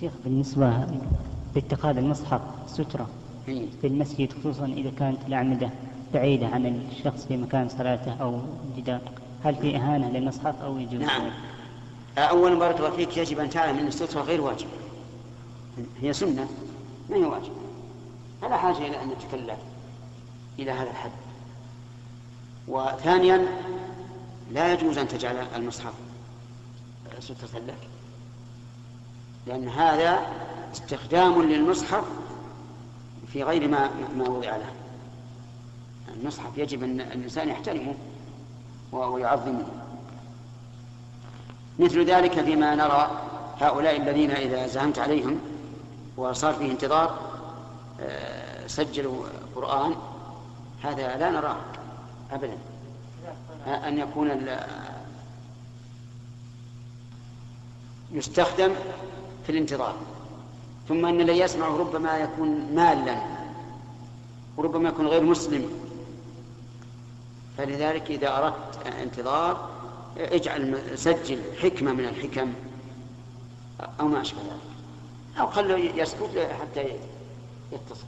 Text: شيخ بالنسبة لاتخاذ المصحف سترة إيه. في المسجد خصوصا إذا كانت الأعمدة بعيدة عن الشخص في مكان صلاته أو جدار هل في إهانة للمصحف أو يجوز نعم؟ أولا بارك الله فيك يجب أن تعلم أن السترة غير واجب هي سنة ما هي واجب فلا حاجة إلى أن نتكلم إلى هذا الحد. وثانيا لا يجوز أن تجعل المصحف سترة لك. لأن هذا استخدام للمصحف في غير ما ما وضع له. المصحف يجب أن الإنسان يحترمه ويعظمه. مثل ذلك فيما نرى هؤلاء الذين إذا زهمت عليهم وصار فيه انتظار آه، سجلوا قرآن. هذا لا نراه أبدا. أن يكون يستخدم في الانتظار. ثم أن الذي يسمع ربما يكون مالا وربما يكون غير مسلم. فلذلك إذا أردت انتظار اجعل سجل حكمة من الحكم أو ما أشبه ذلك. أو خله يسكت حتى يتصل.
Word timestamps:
شيخ 0.00 0.12
بالنسبة 0.24 0.86
لاتخاذ 1.54 1.96
المصحف 1.96 2.40
سترة 2.66 3.08
إيه. 3.48 3.66
في 3.80 3.86
المسجد 3.86 4.32
خصوصا 4.32 4.64
إذا 4.64 4.90
كانت 4.98 5.18
الأعمدة 5.26 5.70
بعيدة 6.14 6.46
عن 6.46 6.66
الشخص 6.66 7.26
في 7.26 7.36
مكان 7.36 7.68
صلاته 7.68 8.12
أو 8.20 8.40
جدار 8.76 9.00
هل 9.44 9.54
في 9.54 9.76
إهانة 9.76 10.10
للمصحف 10.10 10.62
أو 10.62 10.78
يجوز 10.78 11.00
نعم؟ 11.00 11.30
أولا 12.18 12.58
بارك 12.58 12.78
الله 12.78 12.90
فيك 12.90 13.16
يجب 13.16 13.38
أن 13.38 13.50
تعلم 13.50 13.78
أن 13.78 13.86
السترة 13.86 14.20
غير 14.20 14.40
واجب 14.40 14.66
هي 16.00 16.12
سنة 16.12 16.48
ما 17.10 17.16
هي 17.16 17.24
واجب 17.24 17.52
فلا 18.42 18.56
حاجة 18.56 18.78
إلى 18.78 19.02
أن 19.02 19.08
نتكلم 19.08 19.56
إلى 20.58 20.70
هذا 20.70 20.90
الحد. 20.90 21.10
وثانيا 22.68 23.46
لا 24.52 24.72
يجوز 24.72 24.98
أن 24.98 25.08
تجعل 25.08 25.36
المصحف 25.56 25.92
سترة 27.18 27.58
لك. 27.58 27.88
لأن 29.46 29.68
هذا 29.68 30.26
استخدام 30.72 31.42
للمصحف 31.42 32.04
في 33.32 33.42
غير 33.42 33.68
ما 33.68 33.90
ما 34.16 34.28
وضع 34.28 34.56
له. 34.56 34.72
المصحف 36.16 36.58
يجب 36.58 36.82
أن 36.82 37.00
الإنسان 37.00 37.48
يحترمه 37.48 37.94
ويعظمه. 38.92 39.66
مثل 41.78 42.04
ذلك 42.04 42.40
فيما 42.40 42.74
نرى 42.74 43.20
هؤلاء 43.60 43.96
الذين 43.96 44.30
إذا 44.30 44.66
زهمت 44.66 44.98
عليهم 44.98 45.40
وصار 46.16 46.54
فيه 46.54 46.70
انتظار 46.70 47.18
آه، 48.00 48.66
سجلوا 48.66 49.26
قرآن. 49.54 49.94
هذا 50.82 51.16
لا 51.16 51.30
نراه 51.30 51.56
أبدا. 52.32 52.58
أن 53.66 53.98
يكون 53.98 54.46
يستخدم 58.12 58.74
في 59.46 59.52
الانتظار. 59.52 59.96
ثم 60.88 61.06
أن 61.06 61.20
الذي 61.20 61.38
يسمع 61.38 61.68
ربما 61.68 62.18
يكون 62.18 62.74
مالا 62.74 63.22
وربما 64.56 64.88
يكون 64.88 65.06
غير 65.06 65.22
مسلم. 65.22 65.70
فلذلك 67.58 68.10
إذا 68.10 68.38
أردت 68.38 68.86
انتظار 68.86 69.70
اجعل 70.18 70.80
سجل 70.94 71.42
حكمة 71.62 71.92
من 71.92 72.04
الحكم 72.04 72.52
أو 74.00 74.08
ما 74.08 74.20
أشبه 74.20 74.40
ذلك. 74.40 75.40
أو 75.40 75.50
خله 75.50 75.76
يسكت 75.76 76.48
حتى 76.60 76.84
يتصل. 77.72 78.06